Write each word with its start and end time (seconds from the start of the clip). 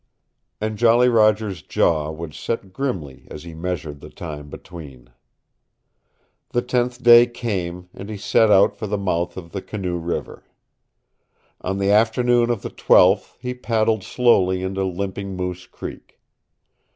And 0.59 0.79
Jolly 0.79 1.09
Roger's 1.09 1.61
jaw 1.61 2.09
would 2.09 2.33
set 2.33 2.73
grimly 2.73 3.27
as 3.29 3.43
he 3.43 3.53
measured 3.53 3.99
the 4.01 4.09
time 4.09 4.49
between. 4.49 5.11
The 6.53 6.63
tenth 6.63 7.03
day 7.03 7.27
came 7.27 7.87
and 7.93 8.09
he 8.09 8.17
set 8.17 8.49
out 8.49 8.75
for 8.75 8.87
the 8.87 8.97
mouth 8.97 9.37
of 9.37 9.51
the 9.51 9.61
Canoe 9.61 9.99
River. 9.99 10.43
On 11.61 11.77
the 11.77 11.91
afternoon 11.91 12.49
of 12.49 12.63
the 12.63 12.71
twelfth 12.71 13.37
he 13.39 13.53
paddled 13.53 14.03
slowly 14.03 14.63
into 14.63 14.83
Limping 14.83 15.35
Moose 15.35 15.67
Creek. 15.67 16.19